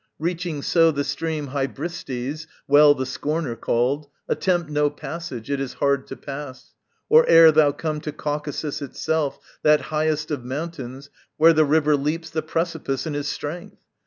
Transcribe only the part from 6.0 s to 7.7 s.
to pass, Or ere